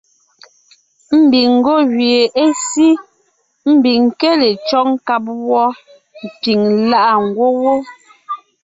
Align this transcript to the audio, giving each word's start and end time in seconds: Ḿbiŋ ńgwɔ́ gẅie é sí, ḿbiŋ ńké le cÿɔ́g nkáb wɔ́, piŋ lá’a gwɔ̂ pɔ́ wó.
Ḿbiŋ 1.21 1.49
ńgwɔ́ 1.57 1.79
gẅie 1.93 2.21
é 2.43 2.45
sí, 2.67 2.87
ḿbiŋ 3.77 4.01
ńké 4.07 4.29
le 4.41 4.49
cÿɔ́g 4.67 4.87
nkáb 4.95 5.25
wɔ́, 5.49 5.65
piŋ 6.41 6.61
lá’a 6.89 7.15
gwɔ̂ 7.35 7.49
pɔ́ 7.59 7.59
wó. 7.61 7.75